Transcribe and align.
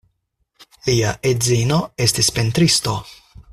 Lia 0.87 1.11
edzino 1.33 1.79
estis 2.07 2.33
pentristo. 2.39 2.97